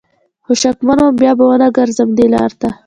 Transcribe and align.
خو 0.43 0.51
شکمن 0.61 0.99
وم 1.01 1.15
بیا 1.21 1.31
به 1.37 1.43
ونه 1.49 1.67
ګرځم 1.77 2.09
دې 2.17 2.25
لار 2.33 2.51
ته 2.61 2.69